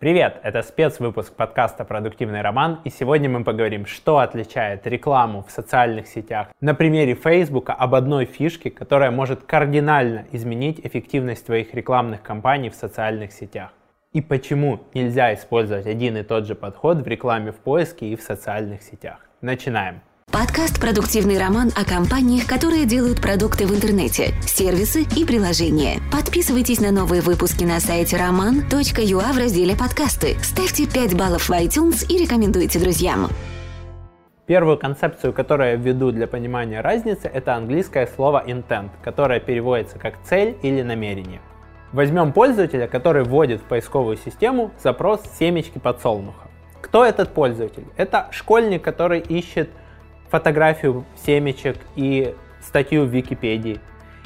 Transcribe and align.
Привет, 0.00 0.40
это 0.42 0.62
спецвыпуск 0.62 1.34
подкаста 1.34 1.84
«Продуктивный 1.84 2.40
роман», 2.40 2.80
и 2.84 2.88
сегодня 2.88 3.28
мы 3.28 3.44
поговорим, 3.44 3.84
что 3.84 4.16
отличает 4.20 4.86
рекламу 4.86 5.44
в 5.46 5.50
социальных 5.50 6.06
сетях 6.06 6.48
на 6.62 6.74
примере 6.74 7.12
Facebook 7.12 7.68
об 7.68 7.94
одной 7.94 8.24
фишке, 8.24 8.70
которая 8.70 9.10
может 9.10 9.42
кардинально 9.42 10.24
изменить 10.32 10.80
эффективность 10.82 11.44
твоих 11.44 11.74
рекламных 11.74 12.22
кампаний 12.22 12.70
в 12.70 12.74
социальных 12.76 13.30
сетях. 13.32 13.74
И 14.14 14.22
почему 14.22 14.80
нельзя 14.94 15.34
использовать 15.34 15.86
один 15.86 16.16
и 16.16 16.22
тот 16.22 16.46
же 16.46 16.54
подход 16.54 16.96
в 17.02 17.06
рекламе 17.06 17.52
в 17.52 17.56
поиске 17.56 18.06
и 18.06 18.16
в 18.16 18.22
социальных 18.22 18.80
сетях. 18.82 19.28
Начинаем. 19.42 20.00
Подкаст 20.32 20.80
«Продуктивный 20.80 21.40
роман» 21.40 21.70
о 21.74 21.84
компаниях, 21.84 22.46
которые 22.46 22.86
делают 22.86 23.20
продукты 23.20 23.66
в 23.66 23.74
интернете, 23.74 24.32
сервисы 24.42 25.02
и 25.16 25.24
приложения. 25.24 25.98
Подписывайтесь 26.12 26.80
на 26.80 26.92
новые 26.92 27.20
выпуски 27.20 27.64
на 27.64 27.80
сайте 27.80 28.16
roman.ua 28.16 29.32
в 29.32 29.36
разделе 29.36 29.74
«Подкасты». 29.76 30.36
Ставьте 30.40 30.86
5 30.86 31.18
баллов 31.18 31.48
в 31.48 31.50
iTunes 31.50 32.06
и 32.08 32.22
рекомендуйте 32.22 32.78
друзьям. 32.78 33.26
Первую 34.46 34.78
концепцию, 34.78 35.32
которую 35.32 35.70
я 35.70 35.74
введу 35.74 36.12
для 36.12 36.28
понимания 36.28 36.80
разницы, 36.80 37.26
это 37.26 37.56
английское 37.56 38.06
слово 38.06 38.44
intent, 38.46 38.90
которое 39.02 39.40
переводится 39.40 39.98
как 39.98 40.22
цель 40.22 40.56
или 40.62 40.82
намерение. 40.82 41.40
Возьмем 41.92 42.32
пользователя, 42.32 42.86
который 42.86 43.24
вводит 43.24 43.62
в 43.62 43.64
поисковую 43.64 44.16
систему 44.16 44.70
запрос 44.80 45.22
семечки 45.40 45.78
подсолнуха. 45.78 46.48
Кто 46.80 47.04
этот 47.04 47.34
пользователь? 47.34 47.86
Это 47.96 48.28
школьник, 48.30 48.82
который 48.82 49.18
ищет 49.18 49.70
фотографию 50.30 51.04
семечек 51.24 51.76
и 51.96 52.34
статью 52.62 53.04
в 53.04 53.08
Википедии. 53.08 53.80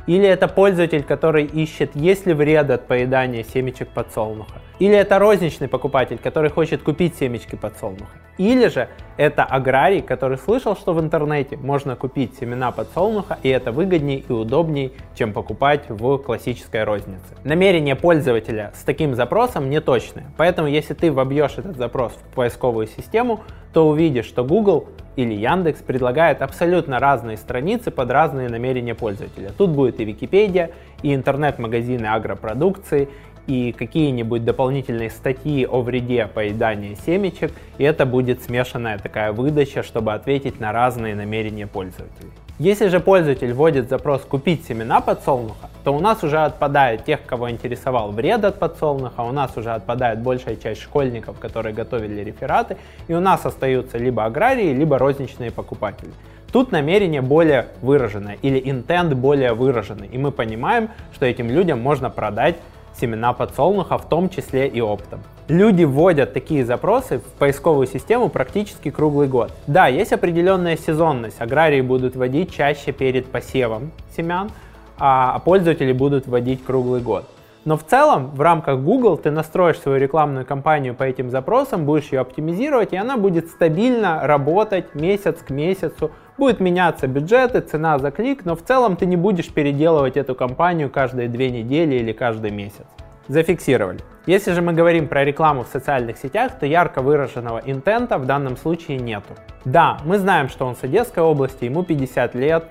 Или 0.06 0.26
это 0.26 0.48
пользователь, 0.48 1.02
который 1.02 1.44
ищет, 1.44 1.92
есть 1.94 2.26
ли 2.26 2.34
вред 2.34 2.70
от 2.70 2.86
поедания 2.86 3.42
семечек 3.42 3.88
подсолнуха. 3.88 4.60
Или 4.78 4.96
это 4.96 5.18
розничный 5.18 5.68
покупатель, 5.68 6.18
который 6.18 6.50
хочет 6.50 6.82
купить 6.82 7.16
семечки 7.16 7.54
подсолнуха. 7.54 8.18
Или 8.38 8.66
же 8.66 8.88
это 9.16 9.44
аграрий, 9.44 10.02
который 10.02 10.36
слышал, 10.38 10.76
что 10.76 10.92
в 10.92 11.00
интернете 11.00 11.56
можно 11.56 11.94
купить 11.94 12.36
семена 12.38 12.72
подсолнуха, 12.72 13.38
и 13.44 13.48
это 13.48 13.70
выгоднее 13.70 14.18
и 14.18 14.32
удобнее, 14.32 14.90
чем 15.14 15.32
покупать 15.32 15.84
в 15.88 16.18
классической 16.18 16.82
рознице. 16.82 17.22
Намерение 17.44 17.94
пользователя 17.94 18.72
с 18.74 18.82
таким 18.82 19.14
запросом 19.14 19.70
не 19.70 19.80
точное, 19.80 20.26
поэтому 20.36 20.66
если 20.66 20.94
ты 20.94 21.12
вобьешь 21.12 21.58
этот 21.58 21.76
запрос 21.76 22.12
в 22.12 22.34
поисковую 22.34 22.88
систему, 22.88 23.42
то 23.72 23.88
увидишь, 23.88 24.26
что 24.26 24.44
Google 24.44 24.88
или 25.14 25.34
Яндекс 25.34 25.80
предлагает 25.82 26.42
абсолютно 26.42 26.98
разные 26.98 27.36
страницы 27.36 27.92
под 27.92 28.10
разные 28.10 28.48
намерения 28.48 28.96
пользователя. 28.96 29.50
Тут 29.56 29.70
будет 29.70 30.00
и 30.00 30.04
Википедия, 30.04 30.70
и 31.02 31.14
интернет-магазины 31.14 32.06
агропродукции, 32.06 33.08
и 33.46 33.72
какие-нибудь 33.72 34.44
дополнительные 34.44 35.10
статьи 35.10 35.66
о 35.66 35.80
вреде 35.82 36.26
поедания 36.26 36.96
семечек, 37.06 37.52
и 37.78 37.84
это 37.84 38.06
будет 38.06 38.42
смешанная 38.42 38.98
такая 38.98 39.32
выдача, 39.32 39.82
чтобы 39.82 40.12
ответить 40.14 40.60
на 40.60 40.72
разные 40.72 41.14
намерения 41.14 41.66
пользователей. 41.66 42.30
Если 42.60 42.86
же 42.86 43.00
пользователь 43.00 43.52
вводит 43.52 43.88
запрос 43.88 44.22
«купить 44.22 44.64
семена 44.64 45.00
подсолнуха», 45.00 45.70
то 45.82 45.92
у 45.92 45.98
нас 45.98 46.22
уже 46.22 46.38
отпадает 46.38 47.04
тех, 47.04 47.26
кого 47.26 47.50
интересовал 47.50 48.12
вред 48.12 48.44
от 48.44 48.60
подсолнуха, 48.60 49.22
у 49.22 49.32
нас 49.32 49.56
уже 49.56 49.72
отпадает 49.72 50.20
большая 50.20 50.54
часть 50.54 50.80
школьников, 50.80 51.40
которые 51.40 51.74
готовили 51.74 52.20
рефераты, 52.20 52.76
и 53.08 53.14
у 53.14 53.18
нас 53.18 53.44
остаются 53.44 53.98
либо 53.98 54.24
аграрии, 54.24 54.72
либо 54.72 54.98
розничные 54.98 55.50
покупатели. 55.50 56.12
Тут 56.52 56.70
намерение 56.70 57.20
более 57.20 57.66
выраженное 57.82 58.38
или 58.40 58.62
интент 58.64 59.14
более 59.14 59.54
выраженный, 59.54 60.06
и 60.06 60.16
мы 60.16 60.30
понимаем, 60.30 60.90
что 61.12 61.26
этим 61.26 61.50
людям 61.50 61.80
можно 61.80 62.08
продать 62.08 62.54
семена 62.98 63.32
подсолнуха, 63.32 63.98
в 63.98 64.08
том 64.08 64.28
числе 64.28 64.66
и 64.68 64.80
оптом. 64.80 65.20
Люди 65.48 65.84
вводят 65.84 66.32
такие 66.32 66.64
запросы 66.64 67.18
в 67.18 67.38
поисковую 67.38 67.86
систему 67.86 68.30
практически 68.30 68.90
круглый 68.90 69.28
год. 69.28 69.52
Да, 69.66 69.88
есть 69.88 70.12
определенная 70.12 70.76
сезонность. 70.76 71.40
Аграрии 71.40 71.82
будут 71.82 72.16
вводить 72.16 72.54
чаще 72.54 72.92
перед 72.92 73.26
посевом 73.26 73.90
семян, 74.16 74.50
а 74.98 75.38
пользователи 75.40 75.92
будут 75.92 76.26
вводить 76.26 76.64
круглый 76.64 77.00
год. 77.00 77.26
Но 77.64 77.78
в 77.78 77.84
целом, 77.84 78.30
в 78.34 78.40
рамках 78.42 78.80
Google 78.80 79.16
ты 79.16 79.30
настроишь 79.30 79.78
свою 79.78 79.98
рекламную 79.98 80.44
кампанию 80.44 80.94
по 80.94 81.04
этим 81.04 81.30
запросам, 81.30 81.86
будешь 81.86 82.12
ее 82.12 82.20
оптимизировать, 82.20 82.92
и 82.92 82.96
она 82.96 83.16
будет 83.16 83.48
стабильно 83.48 84.20
работать 84.22 84.94
месяц 84.94 85.38
к 85.38 85.50
месяцу. 85.50 86.10
Будет 86.36 86.60
меняться 86.60 87.06
бюджеты, 87.06 87.60
цена 87.60 87.98
за 87.98 88.10
клик, 88.10 88.44
но 88.44 88.54
в 88.54 88.62
целом 88.62 88.96
ты 88.96 89.06
не 89.06 89.16
будешь 89.16 89.50
переделывать 89.50 90.16
эту 90.16 90.34
кампанию 90.34 90.90
каждые 90.90 91.28
две 91.28 91.50
недели 91.50 91.94
или 91.94 92.12
каждый 92.12 92.50
месяц. 92.50 92.84
Зафиксировали. 93.28 94.00
Если 94.26 94.52
же 94.52 94.60
мы 94.60 94.74
говорим 94.74 95.08
про 95.08 95.24
рекламу 95.24 95.64
в 95.64 95.68
социальных 95.68 96.18
сетях, 96.18 96.58
то 96.58 96.66
ярко 96.66 97.00
выраженного 97.00 97.62
интента 97.64 98.18
в 98.18 98.26
данном 98.26 98.58
случае 98.58 98.98
нету. 98.98 99.34
Да, 99.64 99.98
мы 100.04 100.18
знаем, 100.18 100.50
что 100.50 100.66
он 100.66 100.76
с 100.76 100.84
Одесской 100.84 101.22
области, 101.22 101.64
ему 101.64 101.82
50 101.84 102.34
лет, 102.34 102.64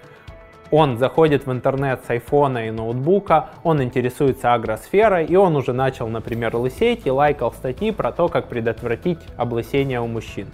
он 0.74 0.98
заходит 0.98 1.46
в 1.46 1.52
интернет 1.52 2.02
с 2.04 2.10
айфона 2.10 2.68
и 2.68 2.72
ноутбука, 2.72 3.52
он 3.64 3.84
интересуется 3.84 4.56
агросферой, 4.56 5.24
и 5.24 5.36
он 5.36 5.56
уже 5.56 5.72
начал, 5.72 6.08
например, 6.08 6.56
лысеть 6.56 7.06
и 7.06 7.12
лайкал 7.12 7.54
статьи 7.54 7.92
про 7.92 8.12
то, 8.12 8.28
как 8.28 8.48
предотвратить 8.48 9.20
облысение 9.38 10.02
у 10.02 10.08
мужчин. 10.08 10.48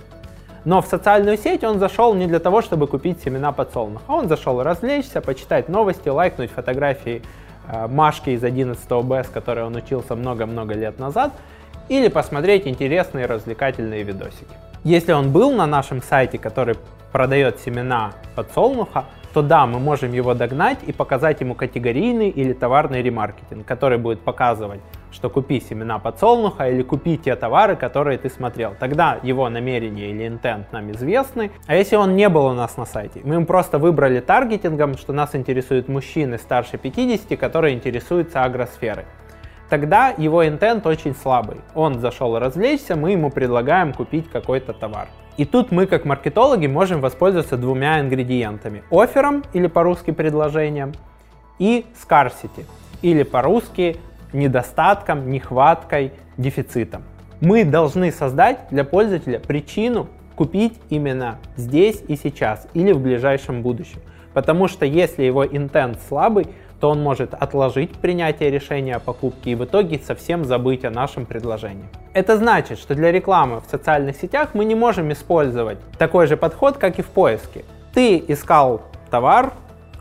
Но 0.65 0.81
в 0.81 0.87
социальную 0.87 1.37
сеть 1.37 1.63
он 1.63 1.79
зашел 1.79 2.13
не 2.15 2.27
для 2.27 2.39
того, 2.39 2.61
чтобы 2.61 2.87
купить 2.87 3.23
семена 3.23 3.53
подсолнуха. 3.53 4.11
Он 4.11 4.27
зашел 4.27 4.61
развлечься, 4.61 5.21
почитать 5.21 5.69
новости, 5.69 6.09
лайкнуть 6.09 6.51
фотографии 6.51 7.21
э, 7.69 7.87
Машки 7.87 8.31
из 8.31 8.43
11 8.43 8.91
Б, 9.05 9.23
с 9.23 9.29
которой 9.29 9.63
он 9.63 9.77
учился 9.77 10.17
много-много 10.17 10.73
лет 10.73 10.99
назад, 10.99 11.31
или 11.87 12.09
посмотреть 12.09 12.67
интересные 12.67 13.25
развлекательные 13.25 14.03
видосики. 14.03 14.53
Если 14.83 15.13
он 15.13 15.31
был 15.31 15.53
на 15.53 15.65
нашем 15.65 16.01
сайте, 16.01 16.37
который 16.37 16.75
продает 17.13 17.61
семена 17.61 18.11
подсолнуха, 18.35 19.05
то 19.33 19.41
да, 19.41 19.65
мы 19.65 19.79
можем 19.79 20.11
его 20.11 20.33
догнать 20.33 20.79
и 20.85 20.91
показать 20.91 21.41
ему 21.41 21.55
категорийный 21.55 22.29
или 22.29 22.53
товарный 22.53 23.01
ремаркетинг, 23.01 23.65
который 23.65 23.97
будет 23.97 24.21
показывать, 24.21 24.79
что 25.11 25.29
купи 25.29 25.59
семена 25.59 25.99
подсолнуха 25.99 26.69
или 26.69 26.81
купи 26.81 27.17
те 27.17 27.35
товары, 27.35 27.75
которые 27.75 28.17
ты 28.17 28.29
смотрел. 28.29 28.75
Тогда 28.79 29.19
его 29.23 29.49
намерение 29.49 30.09
или 30.09 30.27
интент 30.27 30.71
нам 30.71 30.91
известны. 30.91 31.51
А 31.67 31.75
если 31.75 31.95
он 31.95 32.15
не 32.15 32.29
был 32.29 32.45
у 32.45 32.53
нас 32.53 32.77
на 32.77 32.85
сайте, 32.85 33.21
мы 33.23 33.35
им 33.35 33.45
просто 33.45 33.77
выбрали 33.77 34.19
таргетингом, 34.19 34.97
что 34.97 35.13
нас 35.13 35.35
интересуют 35.35 35.87
мужчины 35.87 36.37
старше 36.37 36.77
50, 36.77 37.39
которые 37.39 37.75
интересуются 37.75 38.43
агросферой 38.43 39.05
тогда 39.69 40.13
его 40.17 40.47
интент 40.47 40.85
очень 40.85 41.15
слабый. 41.15 41.57
Он 41.75 41.99
зашел 41.99 42.37
развлечься, 42.37 42.95
мы 42.95 43.11
ему 43.11 43.29
предлагаем 43.29 43.93
купить 43.93 44.29
какой-то 44.29 44.73
товар. 44.73 45.07
И 45.37 45.45
тут 45.45 45.71
мы, 45.71 45.85
как 45.85 46.03
маркетологи, 46.03 46.67
можем 46.67 46.99
воспользоваться 46.99 47.55
двумя 47.55 48.01
ингредиентами. 48.01 48.83
Оффером, 48.91 49.43
или 49.53 49.67
по-русски 49.67 50.11
предложением, 50.11 50.91
и 51.59 51.85
scarcity, 51.95 52.65
или 53.01 53.23
по-русски 53.23 53.97
недостатком, 54.33 55.31
нехваткой, 55.31 56.11
дефицитом. 56.37 57.03
Мы 57.41 57.63
должны 57.63 58.11
создать 58.11 58.59
для 58.69 58.83
пользователя 58.83 59.39
причину 59.39 60.07
купить 60.35 60.73
именно 60.89 61.37
здесь 61.55 62.01
и 62.07 62.15
сейчас, 62.15 62.67
или 62.73 62.91
в 62.91 62.99
ближайшем 62.99 63.61
будущем. 63.61 63.99
Потому 64.33 64.67
что 64.67 64.85
если 64.85 65.23
его 65.23 65.45
интент 65.45 65.99
слабый, 66.07 66.47
то 66.79 66.89
он 66.89 67.01
может 67.01 67.33
отложить 67.33 67.91
принятие 67.91 68.49
решения 68.49 68.95
о 68.95 68.99
покупке 68.99 69.51
и 69.51 69.55
в 69.55 69.65
итоге 69.65 69.99
совсем 69.99 70.45
забыть 70.45 70.85
о 70.85 70.89
нашем 70.89 71.25
предложении. 71.25 71.85
Это 72.13 72.37
значит, 72.37 72.79
что 72.79 72.95
для 72.95 73.11
рекламы 73.11 73.61
в 73.61 73.69
социальных 73.69 74.15
сетях 74.15 74.49
мы 74.53 74.65
не 74.65 74.75
можем 74.75 75.11
использовать 75.11 75.77
такой 75.97 76.27
же 76.27 76.37
подход, 76.37 76.77
как 76.77 76.99
и 76.99 77.01
в 77.01 77.07
поиске. 77.07 77.65
Ты 77.93 78.23
искал 78.27 78.81
товар, 79.09 79.53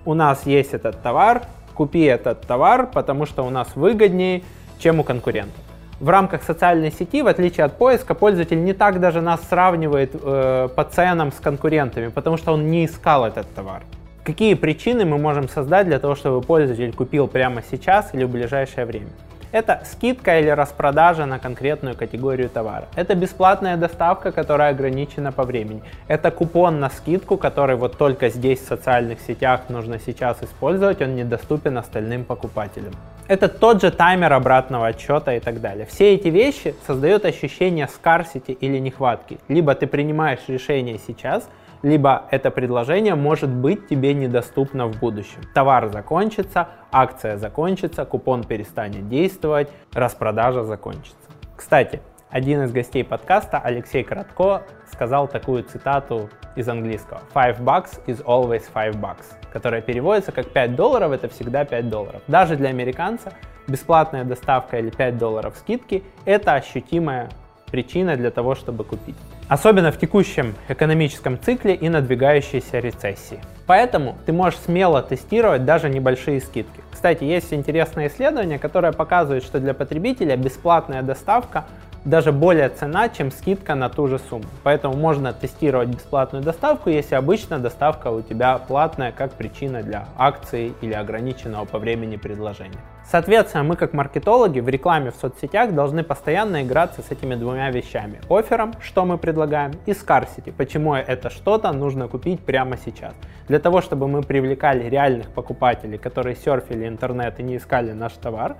у 0.04 0.14
нас 0.14 0.46
есть 0.46 0.72
этот 0.72 1.02
товар, 1.02 1.42
купи 1.74 2.02
этот 2.02 2.42
товар, 2.42 2.88
потому 2.92 3.26
что 3.26 3.44
у 3.44 3.50
нас 3.50 3.68
выгоднее, 3.74 4.42
чем 4.78 5.00
у 5.00 5.04
конкурентов. 5.04 5.62
В 6.00 6.08
рамках 6.10 6.44
социальной 6.44 6.92
сети, 6.92 7.22
в 7.22 7.26
отличие 7.26 7.64
от 7.64 7.76
поиска, 7.76 8.14
пользователь 8.14 8.62
не 8.62 8.72
так 8.72 9.00
даже 9.00 9.20
нас 9.20 9.40
сравнивает 9.48 10.12
э, 10.14 10.68
по 10.74 10.84
ценам 10.84 11.32
с 11.32 11.40
конкурентами, 11.40 12.08
потому 12.08 12.36
что 12.36 12.52
он 12.52 12.70
не 12.70 12.86
искал 12.86 13.24
этот 13.24 13.52
товар. 13.52 13.82
Какие 14.28 14.52
причины 14.52 15.06
мы 15.06 15.16
можем 15.16 15.48
создать 15.48 15.86
для 15.86 15.98
того, 15.98 16.14
чтобы 16.14 16.42
пользователь 16.42 16.92
купил 16.92 17.28
прямо 17.28 17.62
сейчас 17.62 18.12
или 18.12 18.24
в 18.24 18.30
ближайшее 18.30 18.84
время? 18.84 19.08
Это 19.52 19.80
скидка 19.90 20.38
или 20.38 20.50
распродажа 20.50 21.24
на 21.24 21.38
конкретную 21.38 21.96
категорию 21.96 22.50
товара. 22.50 22.88
Это 22.94 23.14
бесплатная 23.14 23.78
доставка, 23.78 24.30
которая 24.30 24.72
ограничена 24.72 25.32
по 25.32 25.44
времени. 25.44 25.80
Это 26.08 26.30
купон 26.30 26.78
на 26.78 26.90
скидку, 26.90 27.38
который 27.38 27.76
вот 27.76 27.96
только 27.96 28.28
здесь 28.28 28.60
в 28.60 28.68
социальных 28.68 29.20
сетях 29.20 29.70
нужно 29.70 29.98
сейчас 29.98 30.42
использовать, 30.42 31.00
он 31.00 31.16
недоступен 31.16 31.78
остальным 31.78 32.24
покупателям. 32.26 32.92
Это 33.28 33.48
тот 33.48 33.80
же 33.80 33.90
таймер 33.90 34.34
обратного 34.34 34.88
отчета 34.88 35.32
и 35.32 35.40
так 35.40 35.62
далее. 35.62 35.86
Все 35.86 36.14
эти 36.14 36.28
вещи 36.28 36.74
создают 36.86 37.24
ощущение 37.24 37.88
scarcity 37.88 38.52
или 38.52 38.76
нехватки. 38.76 39.38
Либо 39.48 39.74
ты 39.74 39.86
принимаешь 39.86 40.40
решение 40.48 40.98
сейчас, 41.06 41.48
либо 41.82 42.24
это 42.30 42.50
предложение 42.50 43.14
может 43.14 43.50
быть 43.50 43.88
тебе 43.88 44.14
недоступно 44.14 44.86
в 44.86 44.98
будущем. 44.98 45.40
Товар 45.54 45.88
закончится, 45.92 46.68
акция 46.90 47.36
закончится, 47.36 48.04
купон 48.04 48.44
перестанет 48.44 49.08
действовать, 49.08 49.68
распродажа 49.92 50.64
закончится. 50.64 51.16
Кстати, 51.56 52.00
Один 52.30 52.62
из 52.62 52.72
гостей 52.72 53.04
подкаста, 53.04 53.58
Алексей 53.58 54.04
Коротко, 54.04 54.64
сказал 54.92 55.28
такую 55.28 55.62
цитату 55.64 56.28
из 56.56 56.68
английского. 56.68 57.22
Five 57.34 57.58
bucks 57.62 58.04
is 58.06 58.22
always 58.22 58.64
five 58.70 59.00
bucks, 59.00 59.24
которая 59.50 59.80
переводится 59.80 60.30
как 60.30 60.50
5 60.50 60.76
долларов 60.76 61.12
это 61.12 61.28
всегда 61.28 61.64
5 61.64 61.88
долларов. 61.88 62.20
Даже 62.26 62.56
для 62.56 62.68
американца 62.68 63.32
бесплатная 63.66 64.24
доставка 64.24 64.78
или 64.78 64.90
5 64.90 65.16
долларов 65.16 65.56
скидки 65.56 66.04
это 66.26 66.52
ощутимая 66.52 67.30
причина 67.70 68.16
для 68.16 68.30
того, 68.30 68.54
чтобы 68.54 68.84
купить. 68.84 69.16
Особенно 69.48 69.92
в 69.92 69.98
текущем 69.98 70.54
экономическом 70.68 71.38
цикле 71.40 71.74
и 71.74 71.88
надвигающейся 71.88 72.78
рецессии. 72.80 73.40
Поэтому 73.66 74.16
ты 74.26 74.32
можешь 74.32 74.58
смело 74.60 75.02
тестировать 75.02 75.64
даже 75.64 75.88
небольшие 75.88 76.40
скидки. 76.40 76.80
Кстати, 76.90 77.24
есть 77.24 77.52
интересное 77.52 78.08
исследование, 78.08 78.58
которое 78.58 78.92
показывает, 78.92 79.44
что 79.44 79.60
для 79.60 79.72
потребителя 79.72 80.36
бесплатная 80.36 81.02
доставка 81.02 81.64
даже 82.08 82.32
более 82.32 82.70
цена, 82.70 83.08
чем 83.08 83.30
скидка 83.30 83.74
на 83.74 83.88
ту 83.88 84.08
же 84.08 84.18
сумму. 84.18 84.46
Поэтому 84.62 84.96
можно 84.96 85.32
тестировать 85.32 85.88
бесплатную 85.88 86.42
доставку, 86.42 86.88
если 86.88 87.14
обычно 87.14 87.58
доставка 87.58 88.08
у 88.08 88.22
тебя 88.22 88.58
платная, 88.58 89.12
как 89.12 89.32
причина 89.32 89.82
для 89.82 90.06
акции 90.16 90.72
или 90.80 90.94
ограниченного 90.94 91.66
по 91.66 91.78
времени 91.78 92.16
предложения. 92.16 92.78
Соответственно, 93.10 93.64
мы 93.64 93.76
как 93.76 93.92
маркетологи 93.92 94.60
в 94.60 94.68
рекламе 94.68 95.10
в 95.10 95.16
соцсетях 95.16 95.74
должны 95.74 96.02
постоянно 96.02 96.62
играться 96.62 97.02
с 97.02 97.10
этими 97.10 97.34
двумя 97.34 97.70
вещами. 97.70 98.20
Оффером, 98.28 98.74
что 98.80 99.04
мы 99.04 99.18
предлагаем, 99.18 99.72
и 99.86 99.92
scarcity, 99.92 100.52
почему 100.52 100.94
это 100.94 101.30
что-то 101.30 101.72
нужно 101.72 102.08
купить 102.08 102.40
прямо 102.40 102.76
сейчас. 102.76 103.14
Для 103.48 103.58
того, 103.58 103.80
чтобы 103.80 104.08
мы 104.08 104.22
привлекали 104.22 104.88
реальных 104.88 105.28
покупателей, 105.28 105.98
которые 105.98 106.36
серфили 106.36 106.86
интернет 106.86 107.40
и 107.40 107.42
не 107.42 107.56
искали 107.56 107.92
наш 107.92 108.12
товар, 108.12 108.56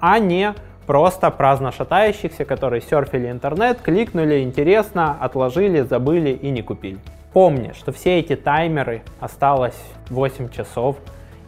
а 0.00 0.18
не 0.18 0.54
просто 0.86 1.30
праздно 1.30 1.72
шатающихся, 1.72 2.44
которые 2.44 2.82
серфили 2.82 3.30
интернет, 3.30 3.80
кликнули, 3.80 4.42
интересно, 4.42 5.16
отложили, 5.20 5.80
забыли 5.80 6.30
и 6.30 6.50
не 6.50 6.62
купили. 6.62 6.98
Помни, 7.32 7.72
что 7.78 7.92
все 7.92 8.18
эти 8.18 8.36
таймеры 8.36 9.02
осталось 9.20 9.80
8 10.10 10.50
часов, 10.50 10.96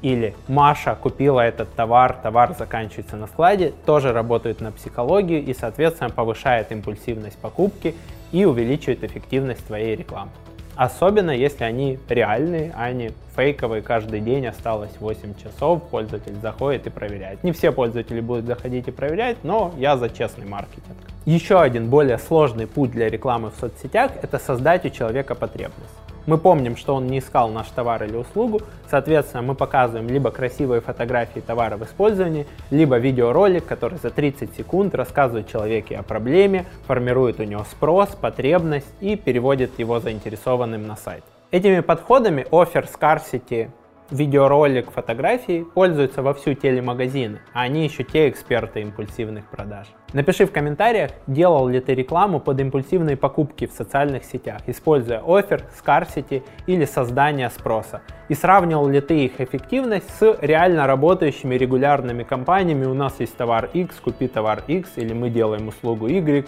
или 0.05 0.35
Маша 0.49 0.95
купила 0.95 1.41
этот 1.41 1.73
товар, 1.75 2.19
товар 2.23 2.55
заканчивается 2.59 3.17
на 3.17 3.27
складе, 3.27 3.73
тоже 3.87 4.13
работают 4.13 4.61
на 4.61 4.71
психологию 4.71 5.43
и, 5.43 5.55
соответственно, 5.55 6.11
повышает 6.11 6.71
импульсивность 6.73 7.39
покупки 7.39 7.95
и 8.31 8.45
увеличивает 8.45 9.03
эффективность 9.03 9.67
твоей 9.67 9.97
рекламы. 9.97 10.31
Особенно 10.77 11.31
если 11.31 11.65
они 11.65 11.99
реальные, 12.09 12.73
а 12.77 12.93
не 12.93 13.13
фейковые. 13.37 13.83
Каждый 13.83 14.21
день 14.21 14.47
осталось 14.47 14.91
8 14.99 15.35
часов, 15.43 15.83
пользователь 15.85 16.35
заходит 16.41 16.87
и 16.87 16.91
проверяет. 16.91 17.45
Не 17.45 17.53
все 17.53 17.73
пользователи 17.73 18.21
будут 18.21 18.47
заходить 18.47 18.89
и 18.89 18.91
проверять, 18.91 19.39
но 19.43 19.73
я 19.77 19.97
за 19.97 20.09
честный 20.09 20.47
маркетинг. 20.47 20.97
Еще 21.27 21.61
один 21.61 21.89
более 21.89 22.19
сложный 22.19 22.67
путь 22.67 22.91
для 22.91 23.09
рекламы 23.09 23.51
в 23.51 23.61
соцсетях– 23.61 24.13
это 24.23 24.39
создать 24.39 24.85
у 24.85 24.91
человека 24.91 25.35
потребность. 25.35 26.04
Мы 26.27 26.39
помним, 26.39 26.77
что 26.77 26.95
он 26.95 27.07
не 27.07 27.19
искал 27.19 27.51
наш 27.51 27.69
товар 27.69 28.03
или 28.05 28.17
услугу, 28.17 28.63
соответственно, 28.91 29.43
мы 29.43 29.55
показываем 29.55 30.09
либо 30.09 30.31
красивые 30.31 30.81
фотографии 30.81 31.41
товара 31.41 31.77
в 31.77 31.85
использовании, 31.85 32.47
либо 32.71 32.97
видеоролик, 32.97 33.67
который 33.67 33.99
за 33.99 34.11
30 34.11 34.57
секунд 34.57 34.95
рассказывает 34.95 35.49
человеку 35.49 35.95
о 35.95 36.03
проблеме, 36.03 36.65
формирует 36.87 37.41
у 37.41 37.45
него 37.45 37.65
спрос, 37.71 38.09
потребность 38.11 38.89
и 39.01 39.17
переводит 39.17 39.79
его 39.79 40.01
заинтересованным 40.01 40.87
на 40.87 40.97
сайт. 40.97 41.25
Этими 41.51 41.81
подходами 41.81 42.47
Offer 42.51 42.89
Scarcity 42.91 43.71
видеоролик, 44.15 44.91
фотографии 44.91 45.67
пользуются 45.75 46.23
во 46.23 46.33
всю 46.35 46.55
телемагазины, 46.55 47.41
а 47.53 47.63
они 47.63 47.85
еще 47.85 48.05
те 48.05 48.29
эксперты 48.29 48.81
импульсивных 48.81 49.45
продаж. 49.47 49.89
Напиши 50.13 50.47
в 50.47 50.53
комментариях, 50.53 51.11
делал 51.27 51.67
ли 51.67 51.81
ты 51.81 51.95
рекламу 51.95 52.39
под 52.39 52.61
импульсивные 52.61 53.17
покупки 53.17 53.67
в 53.67 53.73
социальных 53.73 54.25
сетях, 54.25 54.61
используя 54.69 55.21
офер, 55.27 55.65
scarcity 55.77 56.45
или 56.69 56.85
создание 56.85 57.51
спроса. 57.51 58.01
И 58.29 58.35
сравнивал 58.35 58.89
ли 58.89 59.01
ты 59.01 59.25
их 59.25 59.41
эффективность 59.41 60.09
с 60.19 60.39
реально 60.41 60.87
работающими 60.87 61.57
регулярными 61.57 62.23
компаниями. 62.23 62.87
У 62.87 62.95
нас 62.95 63.19
есть 63.19 63.37
товар 63.37 63.69
X, 63.75 63.97
купи 63.97 64.29
товар 64.29 64.63
X, 64.69 64.93
или 64.97 65.13
мы 65.13 65.31
делаем 65.31 65.67
услугу 65.67 66.07
Y, 66.07 66.47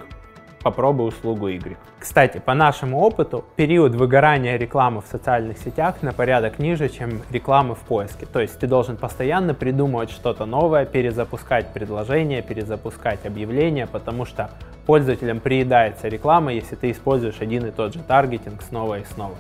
попробуй 0.67 1.11
услугу 1.11 1.47
Y. 1.47 1.77
Кстати, 2.01 2.43
по 2.45 2.53
нашему 2.53 2.99
опыту, 2.99 3.45
период 3.55 3.95
выгорания 3.95 4.57
рекламы 4.57 5.01
в 5.01 5.07
социальных 5.07 5.59
сетях 5.59 6.03
на 6.03 6.13
порядок 6.13 6.59
ниже, 6.59 6.89
чем 6.89 7.23
рекламы 7.31 7.77
в 7.77 7.83
поиске. 7.83 8.27
То 8.27 8.41
есть 8.41 8.59
ты 8.59 8.67
должен 8.67 8.97
постоянно 8.97 9.55
придумывать 9.55 10.11
что-то 10.11 10.45
новое, 10.45 10.85
перезапускать 10.85 11.73
предложения, 11.73 12.43
перезапускать 12.43 13.25
объявления, 13.25 13.87
потому 13.87 14.25
что 14.25 14.51
пользователям 14.87 15.39
приедается 15.39 16.09
реклама, 16.09 16.53
если 16.53 16.75
ты 16.75 16.91
используешь 16.91 17.41
один 17.41 17.65
и 17.67 17.71
тот 17.71 17.95
же 17.95 18.01
таргетинг 18.01 18.61
снова 18.63 18.99
и 18.99 19.05
снова. 19.15 19.37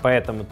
Поэтому 0.00 0.46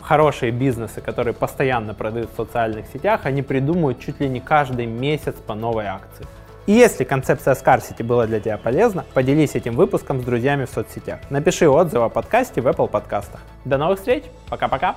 хорошие 0.00 0.50
бизнесы, 0.50 1.00
которые 1.00 1.34
постоянно 1.34 1.94
продают 1.94 2.30
в 2.32 2.36
социальных 2.36 2.88
сетях, 2.92 3.26
они 3.26 3.42
придумывают 3.42 4.00
чуть 4.00 4.18
ли 4.18 4.28
не 4.28 4.40
каждый 4.40 4.86
месяц 4.86 5.34
по 5.34 5.54
новой 5.54 5.86
акции. 5.86 6.26
И 6.68 6.72
если 6.72 7.04
концепция 7.04 7.54
Scarcity 7.54 8.04
была 8.04 8.26
для 8.26 8.40
тебя 8.40 8.58
полезна, 8.58 9.06
поделись 9.14 9.54
этим 9.54 9.74
выпуском 9.74 10.20
с 10.20 10.24
друзьями 10.24 10.66
в 10.66 10.70
соцсетях. 10.70 11.20
Напиши 11.30 11.66
отзыв 11.66 12.02
о 12.02 12.10
подкасте 12.10 12.60
в 12.60 12.66
Apple 12.66 12.88
подкастах. 12.88 13.40
До 13.64 13.78
новых 13.78 14.00
встреч. 14.00 14.24
Пока-пока. 14.50 14.96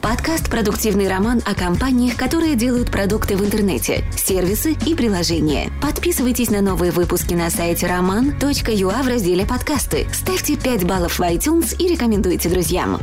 Подкаст 0.00 0.50
«Продуктивный 0.50 1.08
роман» 1.08 1.42
о 1.46 1.54
компаниях, 1.54 2.16
которые 2.16 2.56
делают 2.56 2.90
продукты 2.90 3.36
в 3.36 3.44
интернете, 3.44 4.02
сервисы 4.16 4.72
и 4.84 4.96
приложения. 4.96 5.68
Подписывайтесь 5.80 6.50
на 6.50 6.60
новые 6.60 6.90
выпуски 6.90 7.34
на 7.34 7.50
сайте 7.50 7.86
roman.ua 7.86 9.02
в 9.04 9.06
разделе 9.06 9.46
«Подкасты». 9.46 10.08
Ставьте 10.12 10.56
5 10.56 10.88
баллов 10.88 11.20
в 11.20 11.22
iTunes 11.22 11.76
и 11.78 11.86
рекомендуйте 11.86 12.48
друзьям. 12.48 12.98